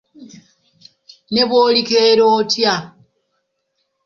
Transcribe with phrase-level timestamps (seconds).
[1.33, 2.73] Ne bw’olikeera otya.